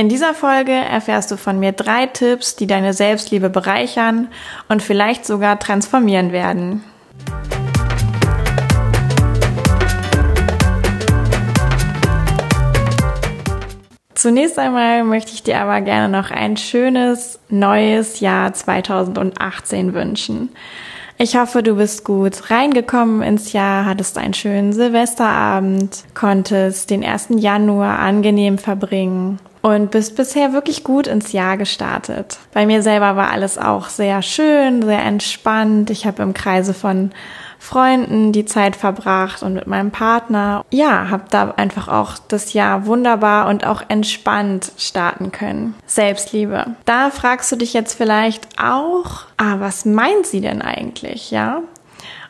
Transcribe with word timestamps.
In 0.00 0.08
dieser 0.08 0.32
Folge 0.32 0.72
erfährst 0.72 1.30
du 1.30 1.36
von 1.36 1.60
mir 1.60 1.72
drei 1.72 2.06
Tipps, 2.06 2.56
die 2.56 2.66
deine 2.66 2.94
Selbstliebe 2.94 3.50
bereichern 3.50 4.28
und 4.66 4.82
vielleicht 4.82 5.26
sogar 5.26 5.58
transformieren 5.58 6.32
werden. 6.32 6.82
Zunächst 14.14 14.58
einmal 14.58 15.04
möchte 15.04 15.32
ich 15.32 15.42
dir 15.42 15.60
aber 15.60 15.82
gerne 15.82 16.08
noch 16.08 16.30
ein 16.30 16.56
schönes 16.56 17.38
neues 17.50 18.20
Jahr 18.20 18.54
2018 18.54 19.92
wünschen. 19.92 20.48
Ich 21.18 21.36
hoffe, 21.36 21.62
du 21.62 21.74
bist 21.74 22.06
gut 22.06 22.50
reingekommen 22.50 23.20
ins 23.20 23.52
Jahr, 23.52 23.84
hattest 23.84 24.16
einen 24.16 24.32
schönen 24.32 24.72
Silvesterabend, 24.72 26.04
konntest 26.14 26.88
den 26.88 27.04
1. 27.04 27.26
Januar 27.36 27.98
angenehm 27.98 28.56
verbringen 28.56 29.38
und 29.62 29.90
bist 29.90 30.16
bisher 30.16 30.52
wirklich 30.52 30.84
gut 30.84 31.06
ins 31.06 31.32
Jahr 31.32 31.56
gestartet. 31.56 32.38
Bei 32.52 32.66
mir 32.66 32.82
selber 32.82 33.16
war 33.16 33.30
alles 33.30 33.58
auch 33.58 33.88
sehr 33.88 34.22
schön, 34.22 34.82
sehr 34.82 35.02
entspannt. 35.02 35.90
Ich 35.90 36.06
habe 36.06 36.22
im 36.22 36.34
Kreise 36.34 36.74
von 36.74 37.10
Freunden 37.58 38.32
die 38.32 38.46
Zeit 38.46 38.74
verbracht 38.74 39.42
und 39.42 39.52
mit 39.52 39.66
meinem 39.66 39.90
Partner. 39.90 40.64
Ja, 40.70 41.10
habe 41.10 41.24
da 41.30 41.52
einfach 41.56 41.88
auch 41.88 42.14
das 42.28 42.54
Jahr 42.54 42.86
wunderbar 42.86 43.48
und 43.48 43.66
auch 43.66 43.82
entspannt 43.88 44.72
starten 44.78 45.30
können. 45.30 45.74
Selbstliebe. 45.86 46.74
Da 46.86 47.10
fragst 47.10 47.52
du 47.52 47.56
dich 47.56 47.74
jetzt 47.74 47.94
vielleicht 47.94 48.48
auch, 48.58 49.26
ah, 49.36 49.56
was 49.58 49.84
meint 49.84 50.26
sie 50.26 50.40
denn 50.40 50.62
eigentlich, 50.62 51.30
ja? 51.30 51.60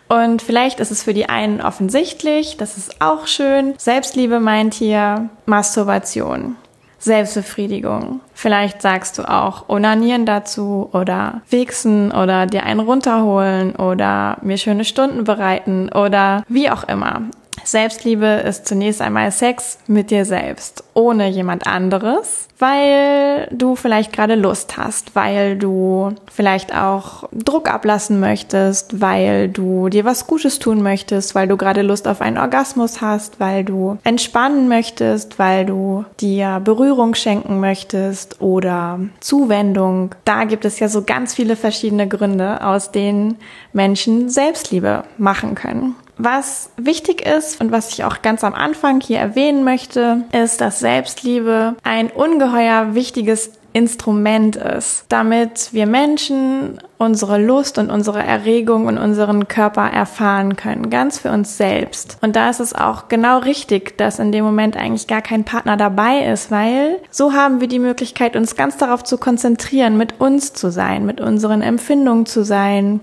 Und 0.09 0.43
vielleicht 0.43 0.81
ist 0.81 0.91
es 0.91 1.05
für 1.05 1.15
die 1.15 1.29
einen 1.29 1.61
offensichtlich, 1.61 2.57
das 2.57 2.77
ist 2.77 3.01
auch 3.01 3.29
schön. 3.29 3.75
Selbstliebe 3.79 4.41
meint 4.41 4.75
hier 4.75 5.29
Masturbation. 5.47 6.57
Selbstbefriedigung. 7.01 8.21
Vielleicht 8.35 8.83
sagst 8.83 9.19
du 9.19 9.29
auch 9.29 9.69
Onanieren 9.69 10.27
dazu 10.27 10.89
oder 10.93 11.41
Wichsen 11.51 12.13
oder 12.13 12.47
dir 12.47 12.63
einen 12.63 12.81
runterholen 12.81 13.75
oder 13.75 14.37
mir 14.43 14.59
schöne 14.59 14.85
Stunden 14.85 15.25
bereiten 15.25 15.91
oder 15.91 16.45
wie 16.49 16.71
auch 16.71 16.85
immer. 16.85 17.23
Selbstliebe 17.65 18.27
ist 18.27 18.67
zunächst 18.67 19.01
einmal 19.01 19.31
Sex 19.31 19.79
mit 19.87 20.11
dir 20.11 20.25
selbst, 20.25 20.85
ohne 20.95 21.29
jemand 21.29 21.67
anderes, 21.67 22.49
weil 22.59 23.49
du 23.51 23.75
vielleicht 23.75 24.13
gerade 24.13 24.35
Lust 24.35 24.77
hast, 24.77 25.17
weil 25.17 25.57
du 25.57 26.15
vielleicht 26.31 26.75
auch 26.75 27.29
Druck 27.33 27.73
ablassen 27.73 28.21
möchtest, 28.21 29.01
weil 29.01 29.49
du 29.49 29.89
dir 29.89 30.05
was 30.05 30.27
Gutes 30.27 30.59
tun 30.59 30.83
möchtest, 30.83 31.35
weil 31.35 31.49
du 31.49 31.57
gerade 31.57 31.83
Lust 31.83 32.07
auf 32.07 32.21
einen 32.21 32.39
Orgasmus 32.39 33.01
hast, 33.01 33.41
weil 33.41 33.65
du 33.65 33.99
entspannen 34.05 34.69
möchtest, 34.69 35.39
weil 35.39 35.65
du 35.65 36.05
dir 36.21 36.61
Berührung 36.63 37.15
schenken 37.15 37.61
möchtest 37.61 38.41
oder 38.41 39.01
Zuwendung. 39.21 40.15
Da 40.25 40.45
gibt 40.45 40.65
es 40.65 40.79
ja 40.81 40.89
so 40.89 41.03
ganz 41.03 41.35
viele 41.35 41.57
verschiedene 41.57 42.09
Gründe, 42.09 42.65
aus 42.65 42.93
denen 42.93 43.37
Menschen 43.73 44.29
Selbstliebe 44.29 45.05
machen 45.17 45.55
können. 45.55 45.95
Was 46.23 46.69
wichtig 46.77 47.27
ist 47.27 47.63
und 47.63 47.73
was 47.73 47.89
ich 47.95 48.05
auch 48.05 48.21
ganz 48.21 48.45
am 48.45 48.53
Anfang 48.53 49.01
hier 49.01 49.19
erwähnen 49.19 49.65
möchte, 49.65 50.25
ist, 50.33 50.61
dass 50.61 50.79
Selbstliebe 50.79 51.77
ein 51.83 52.09
ungeheuer 52.11 52.95
wichtiges 52.95 53.53
Instrument 53.73 54.57
ist, 54.57 55.07
damit 55.09 55.73
wir 55.73 55.87
Menschen 55.87 56.79
unsere 56.99 57.43
Lust 57.43 57.79
und 57.79 57.89
unsere 57.89 58.23
Erregung 58.23 58.85
und 58.87 58.99
unseren 58.99 59.49
Körper 59.49 59.89
erfahren 59.89 60.57
können, 60.57 60.91
ganz 60.91 61.21
für 61.21 61.31
uns 61.31 61.57
selbst. 61.57 62.19
Und 62.21 62.37
da 62.37 62.51
ist 62.51 62.61
es 62.61 62.75
auch 62.75 63.09
genau 63.09 63.39
richtig, 63.39 63.97
dass 63.97 64.19
in 64.19 64.31
dem 64.31 64.45
Moment 64.45 64.77
eigentlich 64.77 65.07
gar 65.07 65.23
kein 65.23 65.45
Partner 65.45 65.79
dabei 65.79 66.27
ist, 66.27 66.51
weil 66.51 66.99
so 67.11 67.33
haben 67.33 67.63
wir 67.63 67.69
die 67.69 67.79
Möglichkeit, 67.79 68.37
uns 68.37 68.57
ganz 68.57 68.77
darauf 68.77 69.05
zu 69.05 69.17
konzentrieren, 69.17 69.97
mit 69.97 70.21
uns 70.21 70.53
zu 70.53 70.71
sein, 70.71 71.07
mit 71.07 71.23
unseren 71.23 71.63
Empfindungen 71.63 72.27
zu 72.27 72.45
sein, 72.45 73.01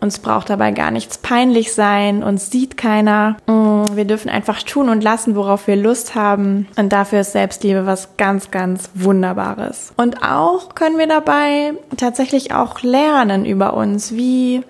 uns 0.00 0.20
braucht 0.20 0.50
dabei 0.50 0.70
gar 0.70 0.90
nichts 0.90 1.18
peinlich 1.18 1.74
sein, 1.74 2.22
uns 2.22 2.50
sieht 2.50 2.76
keiner. 2.76 3.36
Mm, 3.46 3.84
wir 3.94 4.04
dürfen 4.04 4.28
einfach 4.28 4.62
tun 4.62 4.88
und 4.88 5.02
lassen, 5.02 5.34
worauf 5.34 5.66
wir 5.66 5.76
Lust 5.76 6.14
haben. 6.14 6.68
Und 6.76 6.92
dafür 6.92 7.20
ist 7.20 7.32
Selbstliebe 7.32 7.86
was 7.86 8.16
ganz, 8.16 8.50
ganz 8.50 8.90
Wunderbares. 8.94 9.92
Und 9.96 10.22
auch 10.22 10.74
können 10.74 10.98
wir 10.98 11.08
dabei 11.08 11.74
tatsächlich 11.96 12.52
auch 12.54 12.82
lernen 12.82 13.44
über 13.44 13.74
uns, 13.74 14.12
wie 14.12 14.62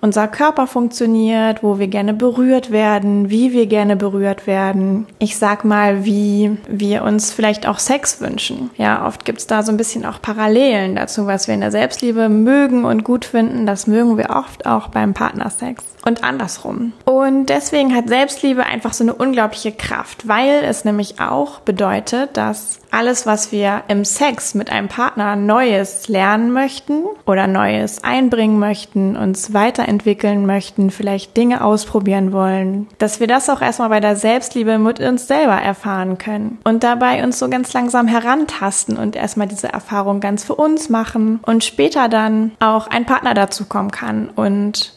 unser 0.00 0.28
Körper 0.28 0.66
funktioniert, 0.66 1.62
wo 1.62 1.78
wir 1.78 1.88
gerne 1.88 2.14
berührt 2.14 2.70
werden, 2.70 3.30
wie 3.30 3.52
wir 3.52 3.66
gerne 3.66 3.96
berührt 3.96 4.46
werden. 4.46 5.06
Ich 5.18 5.36
sag 5.36 5.64
mal, 5.64 6.04
wie 6.04 6.58
wir 6.68 7.02
uns 7.02 7.32
vielleicht 7.32 7.66
auch 7.66 7.78
Sex 7.78 8.20
wünschen. 8.20 8.70
Ja, 8.76 9.06
oft 9.06 9.24
gibt's 9.24 9.46
da 9.46 9.62
so 9.62 9.72
ein 9.72 9.76
bisschen 9.76 10.04
auch 10.04 10.20
Parallelen 10.20 10.96
dazu, 10.96 11.26
was 11.26 11.48
wir 11.48 11.54
in 11.54 11.60
der 11.60 11.70
Selbstliebe 11.70 12.28
mögen 12.28 12.84
und 12.84 13.04
gut 13.04 13.24
finden. 13.24 13.66
Das 13.66 13.86
mögen 13.86 14.16
wir 14.18 14.30
oft 14.30 14.66
auch 14.66 14.88
beim 14.88 15.14
Partnersex 15.14 15.95
und 16.06 16.24
andersrum. 16.24 16.92
Und 17.04 17.46
deswegen 17.46 17.94
hat 17.94 18.08
Selbstliebe 18.08 18.64
einfach 18.64 18.94
so 18.94 19.04
eine 19.04 19.14
unglaubliche 19.14 19.72
Kraft, 19.72 20.28
weil 20.28 20.64
es 20.64 20.84
nämlich 20.84 21.20
auch 21.20 21.60
bedeutet, 21.60 22.36
dass 22.36 22.78
alles, 22.90 23.26
was 23.26 23.52
wir 23.52 23.82
im 23.88 24.04
Sex 24.04 24.54
mit 24.54 24.70
einem 24.70 24.88
Partner 24.88 25.36
Neues 25.36 26.08
lernen 26.08 26.52
möchten 26.52 27.02
oder 27.26 27.46
Neues 27.46 28.02
einbringen 28.04 28.58
möchten, 28.58 29.16
uns 29.16 29.52
weiterentwickeln 29.52 30.46
möchten, 30.46 30.90
vielleicht 30.90 31.36
Dinge 31.36 31.62
ausprobieren 31.62 32.32
wollen, 32.32 32.86
dass 32.98 33.20
wir 33.20 33.26
das 33.26 33.50
auch 33.50 33.60
erstmal 33.60 33.88
bei 33.88 34.00
der 34.00 34.16
Selbstliebe 34.16 34.78
mit 34.78 35.00
uns 35.00 35.26
selber 35.26 35.56
erfahren 35.56 36.16
können 36.18 36.58
und 36.64 36.84
dabei 36.84 37.22
uns 37.22 37.38
so 37.38 37.48
ganz 37.50 37.72
langsam 37.72 38.06
herantasten 38.06 38.96
und 38.96 39.16
erstmal 39.16 39.48
diese 39.48 39.72
Erfahrung 39.72 40.20
ganz 40.20 40.44
für 40.44 40.54
uns 40.54 40.88
machen 40.88 41.40
und 41.44 41.64
später 41.64 42.08
dann 42.08 42.52
auch 42.60 42.86
ein 42.86 43.04
Partner 43.04 43.34
dazu 43.34 43.66
kommen 43.66 43.90
kann 43.90 44.30
und 44.34 44.95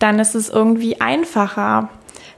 dann 0.00 0.18
ist 0.18 0.34
es 0.34 0.48
irgendwie 0.48 1.00
einfacher, 1.00 1.88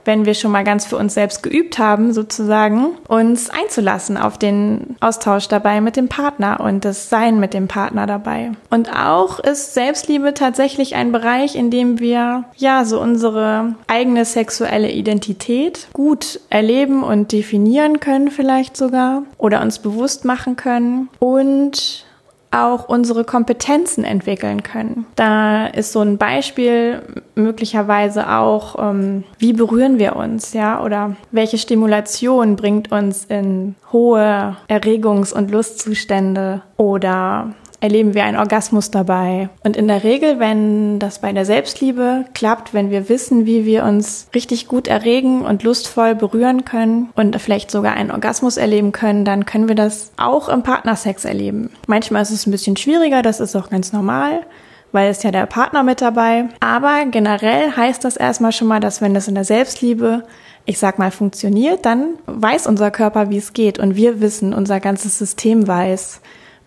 wenn 0.04 0.26
wir 0.26 0.34
schon 0.34 0.50
mal 0.50 0.64
ganz 0.64 0.84
für 0.84 0.96
uns 0.96 1.14
selbst 1.14 1.42
geübt 1.42 1.78
haben, 1.78 2.12
sozusagen, 2.12 2.96
uns 3.08 3.50
einzulassen 3.50 4.16
auf 4.16 4.38
den 4.38 4.96
Austausch 5.00 5.48
dabei 5.48 5.80
mit 5.80 5.96
dem 5.96 6.08
Partner 6.08 6.60
und 6.60 6.84
das 6.84 7.08
Sein 7.08 7.38
mit 7.38 7.54
dem 7.54 7.68
Partner 7.68 8.06
dabei. 8.06 8.52
Und 8.70 8.92
auch 8.94 9.38
ist 9.38 9.74
Selbstliebe 9.74 10.34
tatsächlich 10.34 10.94
ein 10.94 11.12
Bereich, 11.12 11.54
in 11.54 11.70
dem 11.70 12.00
wir 12.00 12.44
ja 12.56 12.84
so 12.84 13.00
unsere 13.00 13.74
eigene 13.86 14.24
sexuelle 14.24 14.90
Identität 14.90 15.88
gut 15.92 16.40
erleben 16.50 17.02
und 17.02 17.32
definieren 17.32 18.00
können 18.00 18.30
vielleicht 18.30 18.76
sogar 18.76 19.22
oder 19.38 19.62
uns 19.62 19.78
bewusst 19.78 20.24
machen 20.24 20.56
können 20.56 21.08
und 21.18 22.06
auch 22.52 22.88
unsere 22.88 23.24
Kompetenzen 23.24 24.04
entwickeln 24.04 24.62
können. 24.62 25.06
Da 25.16 25.66
ist 25.66 25.92
so 25.92 26.00
ein 26.00 26.18
Beispiel 26.18 27.02
möglicherweise 27.34 28.30
auch, 28.30 28.76
ähm, 28.78 29.24
wie 29.38 29.52
berühren 29.52 29.98
wir 29.98 30.16
uns, 30.16 30.52
ja, 30.52 30.82
oder 30.82 31.16
welche 31.30 31.58
Stimulation 31.58 32.56
bringt 32.56 32.92
uns 32.92 33.24
in 33.24 33.74
hohe 33.90 34.56
Erregungs- 34.68 35.32
und 35.32 35.50
Lustzustände 35.50 36.62
oder 36.76 37.54
erleben 37.82 38.14
wir 38.14 38.22
einen 38.22 38.38
Orgasmus 38.38 38.92
dabei. 38.92 39.48
Und 39.64 39.76
in 39.76 39.88
der 39.88 40.04
Regel, 40.04 40.38
wenn 40.38 41.00
das 41.00 41.18
bei 41.18 41.32
der 41.32 41.44
Selbstliebe 41.44 42.24
klappt, 42.32 42.72
wenn 42.72 42.90
wir 42.90 43.08
wissen, 43.08 43.44
wie 43.44 43.66
wir 43.66 43.82
uns 43.82 44.28
richtig 44.34 44.68
gut 44.68 44.86
erregen 44.86 45.42
und 45.42 45.64
lustvoll 45.64 46.14
berühren 46.14 46.64
können 46.64 47.10
und 47.16 47.38
vielleicht 47.40 47.72
sogar 47.72 47.94
einen 47.94 48.12
Orgasmus 48.12 48.56
erleben 48.56 48.92
können, 48.92 49.24
dann 49.24 49.46
können 49.46 49.66
wir 49.66 49.74
das 49.74 50.12
auch 50.16 50.48
im 50.48 50.62
Partnersex 50.62 51.24
erleben. 51.24 51.70
Manchmal 51.88 52.22
ist 52.22 52.30
es 52.30 52.46
ein 52.46 52.52
bisschen 52.52 52.76
schwieriger, 52.76 53.20
das 53.20 53.40
ist 53.40 53.56
auch 53.56 53.68
ganz 53.68 53.92
normal 53.92 54.46
weil 54.94 55.10
es 55.10 55.22
ja 55.22 55.30
der 55.30 55.46
Partner 55.46 55.82
mit 55.82 56.02
dabei. 56.02 56.50
Aber 56.60 57.06
generell 57.10 57.74
heißt 57.74 58.04
das 58.04 58.18
erstmal 58.18 58.52
schon 58.52 58.68
mal, 58.68 58.78
dass 58.78 59.00
wenn 59.00 59.14
das 59.14 59.26
in 59.26 59.34
der 59.34 59.44
Selbstliebe, 59.44 60.24
ich 60.66 60.78
sag 60.78 60.98
mal, 60.98 61.10
funktioniert, 61.10 61.86
dann 61.86 62.18
weiß 62.26 62.66
unser 62.66 62.90
Körper, 62.90 63.30
wie 63.30 63.38
es 63.38 63.54
geht 63.54 63.78
und 63.78 63.96
wir 63.96 64.20
wissen, 64.20 64.52
unser 64.52 64.80
ganzes 64.80 65.16
System 65.16 65.66
weiß, 65.66 66.20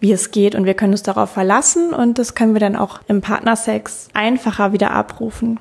wie 0.05 0.11
es 0.11 0.29
geht 0.29 0.53
und 0.53 0.65
wir 0.65 0.75
können 0.75 0.93
uns 0.93 1.01
darauf 1.01 1.31
verlassen 1.31 1.91
und 1.91 2.19
das 2.19 2.35
können 2.35 2.53
wir 2.53 2.59
dann 2.59 2.75
auch 2.75 2.99
im 3.07 3.21
Partnersex 3.21 4.07
einfacher 4.13 4.71
wieder 4.71 4.91
abrufen. 4.91 5.59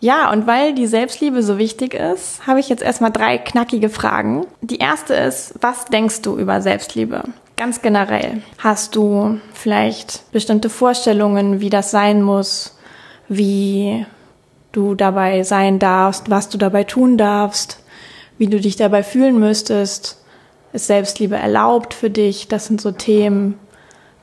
Ja, 0.00 0.32
und 0.32 0.48
weil 0.48 0.74
die 0.74 0.88
Selbstliebe 0.88 1.44
so 1.44 1.56
wichtig 1.56 1.94
ist, 1.94 2.44
habe 2.48 2.58
ich 2.58 2.68
jetzt 2.68 2.82
erstmal 2.82 3.12
drei 3.12 3.38
knackige 3.38 3.88
Fragen. 3.88 4.44
Die 4.62 4.78
erste 4.78 5.14
ist, 5.14 5.54
was 5.60 5.84
denkst 5.84 6.22
du 6.22 6.36
über 6.36 6.62
Selbstliebe? 6.62 7.22
Ganz 7.56 7.80
generell. 7.80 8.42
Hast 8.58 8.96
du 8.96 9.38
vielleicht 9.52 10.32
bestimmte 10.32 10.68
Vorstellungen, 10.68 11.60
wie 11.60 11.70
das 11.70 11.92
sein 11.92 12.22
muss, 12.22 12.76
wie 13.28 14.04
du 14.76 14.94
dabei 14.94 15.42
sein 15.42 15.78
darfst, 15.78 16.28
was 16.30 16.48
du 16.50 16.58
dabei 16.58 16.84
tun 16.84 17.16
darfst, 17.16 17.82
wie 18.36 18.46
du 18.46 18.60
dich 18.60 18.76
dabei 18.76 19.02
fühlen 19.02 19.40
müsstest? 19.40 20.22
Ist 20.72 20.88
Selbstliebe 20.88 21.36
erlaubt 21.36 21.94
für 21.94 22.10
dich? 22.10 22.48
Das 22.48 22.66
sind 22.66 22.80
so 22.80 22.92
Themen. 22.92 23.58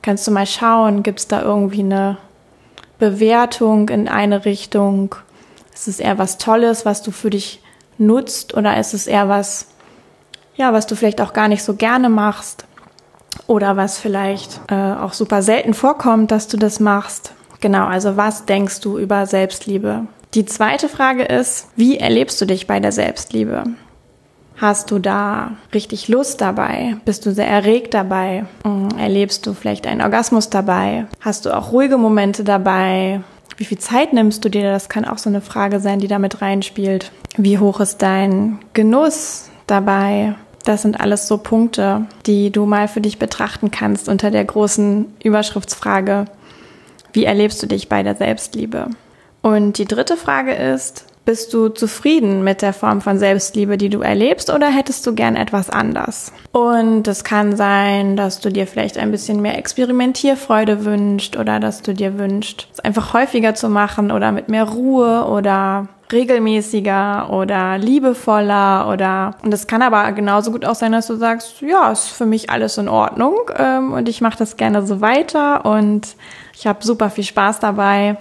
Kannst 0.02 0.26
du 0.26 0.30
mal 0.30 0.46
schauen, 0.46 1.02
gibt 1.02 1.18
es 1.18 1.28
da 1.28 1.42
irgendwie 1.42 1.80
eine 1.80 2.18
Bewertung 2.98 3.88
in 3.88 4.06
eine 4.06 4.44
Richtung? 4.44 5.16
Ist 5.74 5.88
es 5.88 5.98
eher 5.98 6.18
was 6.18 6.38
Tolles, 6.38 6.86
was 6.86 7.02
du 7.02 7.10
für 7.10 7.30
dich 7.30 7.60
nutzt 7.98 8.54
oder 8.54 8.78
ist 8.78 8.94
es 8.94 9.08
eher 9.08 9.28
was, 9.28 9.66
ja, 10.54 10.72
was 10.72 10.86
du 10.86 10.94
vielleicht 10.94 11.20
auch 11.20 11.32
gar 11.32 11.48
nicht 11.48 11.64
so 11.64 11.74
gerne 11.74 12.08
machst 12.08 12.64
oder 13.48 13.76
was 13.76 13.98
vielleicht 13.98 14.60
äh, 14.68 14.92
auch 14.92 15.14
super 15.14 15.42
selten 15.42 15.74
vorkommt, 15.74 16.30
dass 16.30 16.46
du 16.46 16.56
das 16.56 16.78
machst? 16.78 17.32
Genau, 17.60 17.86
also 17.86 18.16
was 18.16 18.44
denkst 18.44 18.80
du 18.80 18.98
über 18.98 19.26
Selbstliebe? 19.26 20.06
Die 20.34 20.44
zweite 20.44 20.88
Frage 20.88 21.22
ist, 21.22 21.68
wie 21.76 21.96
erlebst 21.96 22.40
du 22.40 22.44
dich 22.44 22.66
bei 22.66 22.80
der 22.80 22.90
Selbstliebe? 22.90 23.62
Hast 24.56 24.90
du 24.90 24.98
da 24.98 25.52
richtig 25.72 26.08
Lust 26.08 26.40
dabei? 26.40 26.96
Bist 27.04 27.24
du 27.24 27.32
sehr 27.32 27.46
erregt 27.46 27.94
dabei? 27.94 28.44
Mm, 28.64 28.88
erlebst 28.98 29.46
du 29.46 29.54
vielleicht 29.54 29.86
einen 29.86 30.00
Orgasmus 30.00 30.50
dabei? 30.50 31.06
Hast 31.20 31.46
du 31.46 31.56
auch 31.56 31.70
ruhige 31.70 31.98
Momente 31.98 32.42
dabei? 32.42 33.20
Wie 33.56 33.64
viel 33.64 33.78
Zeit 33.78 34.12
nimmst 34.12 34.44
du 34.44 34.48
dir? 34.48 34.72
Das 34.72 34.88
kann 34.88 35.04
auch 35.04 35.18
so 35.18 35.30
eine 35.30 35.40
Frage 35.40 35.78
sein, 35.78 36.00
die 36.00 36.08
damit 36.08 36.42
reinspielt. 36.42 37.12
Wie 37.36 37.60
hoch 37.60 37.78
ist 37.78 38.02
dein 38.02 38.58
Genuss 38.72 39.50
dabei? 39.68 40.34
Das 40.64 40.82
sind 40.82 40.98
alles 40.98 41.28
so 41.28 41.38
Punkte, 41.38 42.06
die 42.26 42.50
du 42.50 42.66
mal 42.66 42.88
für 42.88 43.00
dich 43.00 43.20
betrachten 43.20 43.70
kannst 43.70 44.08
unter 44.08 44.32
der 44.32 44.44
großen 44.44 45.14
Überschriftsfrage, 45.22 46.24
wie 47.12 47.24
erlebst 47.24 47.62
du 47.62 47.68
dich 47.68 47.88
bei 47.88 48.02
der 48.02 48.16
Selbstliebe? 48.16 48.88
Und 49.44 49.76
die 49.76 49.84
dritte 49.84 50.16
Frage 50.16 50.54
ist, 50.54 51.04
bist 51.26 51.52
du 51.52 51.68
zufrieden 51.68 52.44
mit 52.44 52.62
der 52.62 52.72
Form 52.72 53.02
von 53.02 53.18
Selbstliebe, 53.18 53.76
die 53.76 53.90
du 53.90 54.00
erlebst, 54.00 54.48
oder 54.48 54.68
hättest 54.68 55.06
du 55.06 55.14
gern 55.14 55.36
etwas 55.36 55.68
anders? 55.68 56.32
Und 56.52 57.06
es 57.08 57.24
kann 57.24 57.54
sein, 57.54 58.16
dass 58.16 58.40
du 58.40 58.48
dir 58.48 58.66
vielleicht 58.66 58.96
ein 58.96 59.10
bisschen 59.10 59.42
mehr 59.42 59.58
Experimentierfreude 59.58 60.86
wünscht 60.86 61.36
oder 61.36 61.60
dass 61.60 61.82
du 61.82 61.92
dir 61.92 62.18
wünscht, 62.18 62.68
es 62.72 62.80
einfach 62.80 63.12
häufiger 63.12 63.54
zu 63.54 63.68
machen 63.68 64.10
oder 64.10 64.32
mit 64.32 64.48
mehr 64.48 64.64
Ruhe 64.64 65.26
oder 65.26 65.88
regelmäßiger 66.10 67.28
oder 67.30 67.76
liebevoller 67.76 68.88
oder 68.90 69.36
und 69.42 69.52
es 69.52 69.66
kann 69.66 69.82
aber 69.82 70.10
genauso 70.12 70.52
gut 70.52 70.64
auch 70.64 70.74
sein, 70.74 70.92
dass 70.92 71.06
du 71.06 71.16
sagst, 71.16 71.60
ja, 71.60 71.92
ist 71.92 72.08
für 72.08 72.26
mich 72.26 72.48
alles 72.48 72.78
in 72.78 72.88
Ordnung 72.88 73.36
ähm, 73.58 73.92
und 73.92 74.08
ich 74.08 74.22
mache 74.22 74.38
das 74.38 74.56
gerne 74.56 74.86
so 74.86 75.02
weiter 75.02 75.66
und 75.66 76.16
ich 76.54 76.66
habe 76.66 76.84
super 76.84 77.10
viel 77.10 77.24
Spaß 77.24 77.60
dabei 77.60 78.16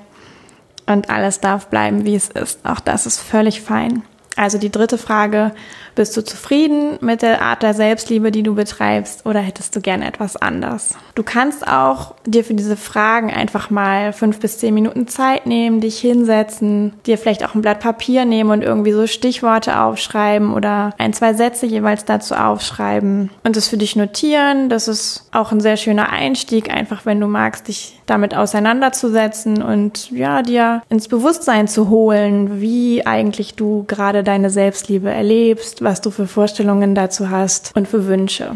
und 0.86 1.10
alles 1.10 1.40
darf 1.40 1.68
bleiben, 1.68 2.06
wie 2.06 2.16
es 2.16 2.30
ist. 2.30 2.66
Auch 2.66 2.80
das 2.80 3.06
ist 3.06 3.20
völlig 3.20 3.62
fein. 3.62 4.04
Also 4.36 4.58
die 4.58 4.72
dritte 4.72 4.98
Frage, 4.98 5.54
bist 5.96 6.16
du 6.18 6.24
zufrieden 6.24 6.98
mit 7.02 7.22
der 7.22 7.42
Art 7.42 7.64
der 7.64 7.74
Selbstliebe, 7.74 8.32
die 8.32 8.44
du 8.44 8.56
betreibst 8.56 9.26
oder 9.26 9.40
hättest 9.40 9.76
du 9.76 9.82
gerne 9.82 10.08
etwas 10.08 10.36
anders? 10.36 10.96
Du 11.16 11.24
kannst 11.24 11.68
auch 11.68 12.16
dir 12.26 12.44
für 12.44 12.56
diese 12.56 12.78
Fragen 12.78 13.32
einfach 13.32 13.70
mal 13.70 14.14
fünf 14.14 14.40
bis 14.40 14.58
zehn 14.58 14.74
Minuten 14.74 15.08
Zeit 15.08 15.46
nehmen, 15.46 15.80
dich 15.80 16.00
hinsetzen, 16.00 16.94
dir 17.06 17.18
vielleicht 17.18 17.46
auch 17.46 17.54
ein 17.54 17.62
Blatt 17.62 17.80
Papier 17.80 18.26
nehmen 18.26 18.50
und 18.50 18.64
irgendwie 18.64 18.94
so 18.94 19.06
Stichworte 19.06 19.80
aufschreiben 19.80 20.54
oder 20.54 20.94
ein, 20.98 21.14
zwei 21.14 21.34
Sätze 21.34 21.68
jeweils 21.68 22.06
dazu 22.06 22.34
aufschreiben 22.34 23.30
und 23.44 23.58
es 23.58 23.68
für 23.68 23.78
dich 23.78 23.96
notieren. 23.96 24.70
Das 24.70 24.88
ist 24.88 25.28
auch 25.32 25.52
ein 25.52 25.60
sehr 25.60 25.78
schöner 25.78 26.10
Einstieg, 26.10 26.72
einfach 26.72 27.06
wenn 27.06 27.20
du 27.20 27.28
magst, 27.28 27.68
dich 27.68 28.00
damit 28.06 28.36
auseinanderzusetzen 28.36 29.62
und 29.62 30.10
ja, 30.12 30.42
dir 30.42 30.82
ins 30.90 31.08
Bewusstsein 31.08 31.68
zu 31.68 31.90
holen, 31.90 32.60
wie 32.60 33.06
eigentlich 33.06 33.56
du 33.56 33.86
gerade 33.88 34.24
deine 34.24 34.50
Selbstliebe 34.50 35.10
erlebst, 35.10 35.83
was 35.84 36.02
du 36.02 36.12
für 36.12 36.28
Vorstellungen 36.28 36.96
dazu 36.96 37.30
hast 37.30 37.76
und 37.76 37.88
für 37.88 38.08
Wünsche. 38.08 38.56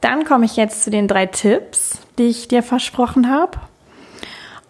Dann 0.00 0.24
komme 0.24 0.46
ich 0.46 0.56
jetzt 0.56 0.84
zu 0.84 0.90
den 0.90 1.08
drei 1.08 1.26
Tipps, 1.26 1.98
die 2.18 2.28
ich 2.28 2.48
dir 2.48 2.62
versprochen 2.62 3.30
habe. 3.30 3.58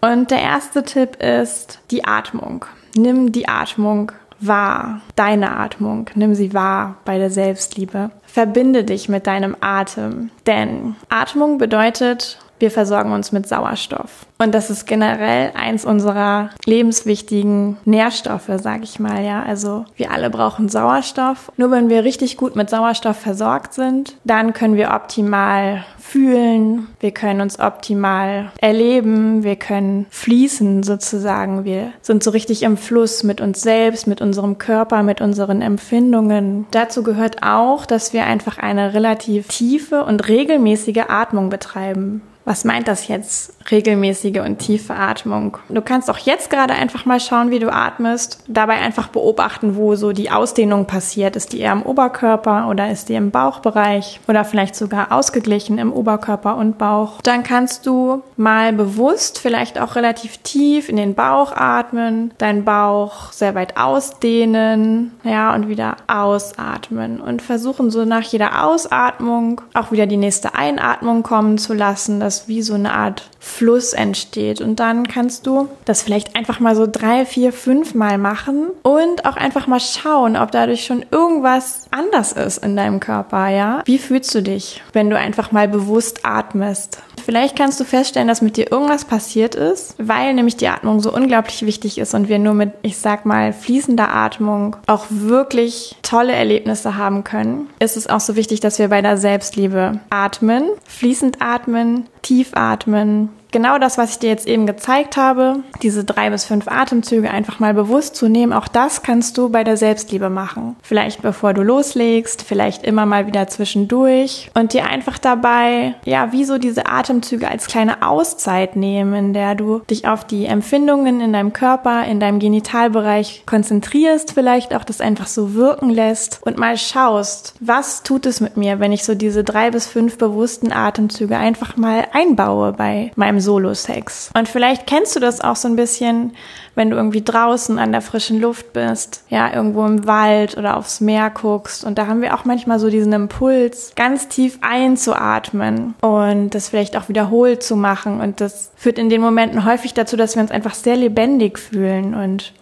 Und 0.01 0.31
der 0.31 0.41
erste 0.41 0.83
Tipp 0.83 1.23
ist 1.23 1.81
die 1.91 2.05
Atmung. 2.05 2.65
Nimm 2.97 3.33
die 3.33 3.49
Atmung 3.49 4.13
wahr, 4.41 5.03
deine 5.17 5.57
Atmung, 5.57 6.09
nimm 6.15 6.35
sie 6.35 6.55
wahr 6.55 6.97
bei 7.05 7.19
der 7.19 7.31
Selbstliebe. 7.31 8.11
Verbinde 8.27 8.85
dich 8.85 9.09
mit 9.09 9.27
deinem 9.27 9.55
Atem, 9.61 10.31
denn 10.47 10.97
Atmung 11.11 11.59
bedeutet 11.59 12.39
wir 12.61 12.71
versorgen 12.71 13.13
uns 13.13 13.33
mit 13.33 13.49
Sauerstoff. 13.49 14.27
Und 14.39 14.55
das 14.55 14.71
ist 14.71 14.87
generell 14.87 15.53
eins 15.55 15.85
unserer 15.85 16.51
lebenswichtigen 16.65 17.77
Nährstoffe, 17.85 18.51
sag 18.57 18.83
ich 18.85 18.99
mal, 18.99 19.23
ja. 19.23 19.43
Also 19.43 19.85
wir 19.97 20.11
alle 20.13 20.31
brauchen 20.31 20.69
Sauerstoff. 20.69 21.53
Nur 21.57 21.71
wenn 21.71 21.91
wir 21.91 22.05
richtig 22.05 22.37
gut 22.37 22.57
mit 22.57 22.71
Sauerstoff 22.71 23.19
versorgt 23.19 23.75
sind, 23.75 24.17
dann 24.25 24.53
können 24.55 24.77
wir 24.77 24.93
optimal 24.93 25.85
fühlen, 25.99 26.89
wir 27.01 27.13
können 27.13 27.41
uns 27.41 27.61
optimal 27.61 28.51
erleben, 28.61 29.45
wir 29.45 29.57
können 29.57 30.07
fließen 30.11 30.83
sozusagen. 30.83 31.65
Wir 31.65 31.93
sind 32.01 32.23
so 32.23 32.31
richtig 32.31 32.63
im 32.63 32.77
Fluss 32.77 33.23
mit 33.23 33.41
uns 33.41 33.61
selbst, 33.61 34.07
mit 34.07 34.21
unserem 34.21 34.59
Körper, 34.59 35.03
mit 35.03 35.21
unseren 35.21 35.63
Empfindungen. 35.63 36.67
Dazu 36.71 37.03
gehört 37.03 37.43
auch, 37.43 37.87
dass 37.87 38.13
wir 38.13 38.25
einfach 38.25 38.59
eine 38.59 38.95
relativ 38.95 39.49
tiefe 39.49 40.05
und 40.05 40.29
regelmäßige 40.29 41.05
Atmung 41.09 41.51
betreiben. 41.51 42.23
Was 42.45 42.65
meint 42.65 42.89
das 42.89 43.09
jetzt? 43.09 43.53
Regelmäßige 43.71 44.41
und 44.41 44.59
tiefe 44.59 44.95
Atmung. 44.95 45.59
Du 45.69 45.83
kannst 45.83 46.11
auch 46.11 46.19
jetzt 46.19 46.49
gerade 46.51 46.75
einfach 46.75 47.05
mal 47.05 47.21
schauen, 47.21 47.51
wie 47.51 47.59
du 47.59 47.73
atmest. 47.73 48.43
Dabei 48.49 48.75
einfach 48.75 49.09
beobachten, 49.09 49.77
wo 49.77 49.95
so 49.95 50.13
die 50.13 50.31
Ausdehnung 50.31 50.87
passiert. 50.87 51.37
Ist 51.37 51.53
die 51.53 51.61
eher 51.61 51.73
im 51.73 51.83
Oberkörper 51.83 52.69
oder 52.69 52.91
ist 52.91 53.09
die 53.09 53.15
im 53.15 53.31
Bauchbereich 53.31 54.21
oder 54.27 54.45
vielleicht 54.45 54.75
sogar 54.75 55.13
ausgeglichen 55.13 55.79
im 55.79 55.93
Oberkörper 55.93 56.57
und 56.57 56.79
Bauch. 56.79 57.21
Dann 57.23 57.43
kannst 57.43 57.87
du 57.87 58.23
mal 58.37 58.73
bewusst, 58.73 59.39
vielleicht 59.39 59.79
auch 59.79 59.95
relativ 59.95 60.39
tief 60.39 60.89
in 60.89 60.97
den 60.97 61.15
Bauch 61.15 61.53
atmen, 61.53 62.33
deinen 62.39 62.65
Bauch 62.65 63.33
sehr 63.33 63.55
weit 63.55 63.77
ausdehnen, 63.77 65.13
ja, 65.25 65.55
und 65.55 65.69
wieder 65.69 65.97
ausatmen 66.07 67.21
und 67.21 67.43
versuchen 67.43 67.91
so 67.91 68.05
nach 68.05 68.23
jeder 68.23 68.65
Ausatmung 68.65 69.61
auch 69.75 69.93
wieder 69.93 70.07
die 70.07 70.17
nächste 70.17 70.55
Einatmung 70.55 71.23
kommen 71.23 71.59
zu 71.59 71.75
lassen, 71.75 72.21
dass 72.31 72.47
wie 72.47 72.63
so 72.63 72.75
eine 72.75 72.93
Art 72.93 73.29
Fluss 73.41 73.93
entsteht. 73.93 74.61
Und 74.61 74.79
dann 74.79 75.09
kannst 75.09 75.49
du 75.49 75.69
das 75.85 76.03
vielleicht 76.03 76.37
einfach 76.37 76.61
mal 76.61 76.77
so 76.77 76.87
drei, 76.87 77.27
vier, 77.27 77.53
fünf 77.53 77.93
Mal 77.93 78.19
machen 78.19 78.69
und 78.85 79.25
auch 79.27 79.37
einfach 79.37 79.67
mal 79.67 79.81
schauen, 79.81 80.37
ob 80.37 80.53
dadurch 80.53 80.85
schon 80.85 81.05
irgendwas 81.11 81.89
anders 81.91 82.31
ist 82.31 82.59
in 82.59 82.77
deinem 82.77 83.01
Körper, 83.01 83.49
ja? 83.49 83.83
Wie 83.85 83.99
fühlst 83.99 84.33
du 84.33 84.43
dich, 84.43 84.81
wenn 84.93 85.11
du 85.11 85.19
einfach 85.19 85.51
mal 85.51 85.67
bewusst 85.67 86.21
atmest? 86.25 87.03
Vielleicht 87.31 87.55
kannst 87.55 87.79
du 87.79 87.85
feststellen, 87.85 88.27
dass 88.27 88.43
mit 88.43 88.57
dir 88.57 88.73
irgendwas 88.73 89.05
passiert 89.05 89.55
ist, 89.55 89.95
weil 89.99 90.35
nämlich 90.35 90.57
die 90.57 90.67
Atmung 90.67 90.99
so 90.99 91.15
unglaublich 91.15 91.65
wichtig 91.65 91.99
ist 91.99 92.13
und 92.13 92.29
wir 92.29 92.41
nur 92.41 92.55
mit, 92.55 92.73
ich 92.83 92.99
sag 92.99 93.25
mal, 93.25 93.53
fließender 93.53 94.13
Atmung 94.13 94.75
auch 94.89 95.07
wirklich 95.11 95.95
tolle 96.03 96.33
Erlebnisse 96.33 96.97
haben 96.97 97.23
können. 97.23 97.69
Ist 97.79 97.97
es 97.97 98.09
auch 98.09 98.19
so 98.19 98.35
wichtig, 98.35 98.59
dass 98.59 98.81
wir 98.81 98.89
bei 98.89 99.01
der 99.01 99.17
Selbstliebe 99.17 100.01
atmen, 100.11 100.71
fließend 100.89 101.41
atmen, 101.41 102.09
tief 102.23 102.51
atmen, 102.55 103.29
genau 103.53 103.79
das, 103.79 103.99
was 103.99 104.13
ich 104.13 104.19
dir 104.19 104.31
jetzt 104.31 104.47
eben 104.47 104.67
gezeigt 104.67 105.17
habe, 105.17 105.57
diese 105.83 106.05
drei 106.05 106.31
bis 106.31 106.45
fünf 106.45 106.69
Atemzüge 106.69 107.31
einfach 107.31 107.59
mal 107.61 107.75
bewusst 107.75 108.17
zu 108.17 108.29
nehmen, 108.29 108.53
auch 108.53 108.69
das 108.69 109.03
kannst 109.03 109.39
du 109.39 109.49
bei 109.49 109.65
der 109.65 109.77
Selbstliebe 109.77 110.31
machen. 110.31 110.77
Vielleicht 110.83 111.23
bevor 111.23 111.55
du 111.55 111.63
loslegst, 111.63 112.43
vielleicht 112.43 112.85
immer 112.85 113.07
mal 113.07 113.27
wieder 113.27 113.49
zwischendurch 113.49 114.51
und 114.55 114.73
dir 114.73 114.87
einfach 114.87 115.19
dabei, 115.19 115.95
ja, 116.05 116.33
wie 116.33 116.45
so 116.45 116.59
diese 116.59 116.87
Atemzüge 116.87 117.49
als 117.49 117.67
kleine 117.67 118.03
Auszeit 118.03 118.77
nehmen, 118.77 119.15
in 119.15 119.33
der 119.33 119.55
du 119.55 119.81
dich 119.91 120.07
auf 120.07 120.25
die 120.25 120.47
Empfindungen 120.47 121.21
in 121.21 121.33
deinem 121.33 121.53
Körper, 121.53 122.05
in 122.05 122.21
deinem 122.21 122.39
Genitalbereich 122.39 123.45
konzentrierst, 123.47 124.33
vielleicht 124.33 124.75
auch 124.75 124.85
das 124.85 125.01
einfach 125.01 125.27
so 125.27 125.55
wirken 125.55 125.91
lässt 125.91 126.41
und 126.45 126.59
mal 126.59 126.77
schaust, 126.77 127.55
was 127.61 128.03
tut 128.03 128.27
es 128.27 128.41
mit 128.41 128.57
mir, 128.57 128.81
wenn 128.81 128.93
ich 128.93 129.05
so 129.05 129.15
diese 129.15 129.45
drei 129.45 129.71
bis 129.71 129.87
fünf 129.87 130.19
bewussten 130.19 130.73
Atemzüge 130.73 131.37
einfach 131.37 131.77
mal 131.77 132.07
einbaue 132.13 132.73
bei 132.73 133.11
meinem 133.17 133.40
beim 133.41 133.45
Solo-Sex. 133.45 134.31
Und 134.37 134.49
vielleicht 134.49 134.87
kennst 134.87 135.17
du 135.17 135.21
das 135.21 135.41
auch 135.41 135.57
so 135.57 135.69
ein 135.69 135.77
bisschen, 135.77 136.33
wenn 136.75 136.91
du 136.91 136.97
irgendwie 136.97 137.23
draußen 137.23 137.79
an 137.79 137.93
der 137.93 138.01
frischen 138.01 138.41
Luft 138.41 138.73
bist, 138.73 139.25
ja, 139.29 139.53
irgendwo 139.53 139.85
im 139.85 140.07
Wald 140.07 140.57
oder 140.57 140.77
aufs 140.77 141.01
Meer 141.01 141.31
guckst. 141.31 141.85
Und 141.85 141.99
da 141.99 142.07
haben 142.07 142.23
wir 142.23 142.35
auch 142.35 142.45
manchmal 142.45 142.79
so 142.79 142.91
diesen 142.91 143.13
Impuls, 143.13 143.93
ganz 143.97 144.29
tief 144.29 144.59
einzuatmen 144.61 145.95
und 146.01 146.51
das 146.51 146.69
vielleicht 146.69 146.97
auch 146.97 147.09
wiederholt 147.09 147.63
zu 147.63 147.77
machen. 147.77 148.21
Und 148.21 148.41
das 148.41 148.71
führt 148.77 148.99
in 148.99 149.09
den 149.09 149.21
Momenten 149.21 149.65
häufig 149.65 149.95
dazu, 149.95 150.17
dass 150.17 150.37
wir 150.37 150.43
uns 150.43 150.51
einfach 150.51 150.75
sehr 150.75 150.97
lebendig 150.97 151.59
fühlen 151.59 152.15
und 152.15 152.53